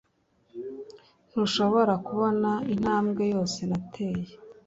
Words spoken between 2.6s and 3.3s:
Intambwe